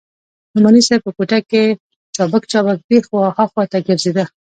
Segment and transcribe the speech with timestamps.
[0.55, 1.63] نعماني صاحب په کوټه کښې
[2.15, 4.23] چابک چابک دې خوا ها خوا ګرځېده.